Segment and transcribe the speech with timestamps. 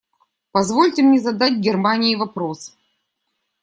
[0.51, 2.75] Позвольте мне задать Германии вопрос.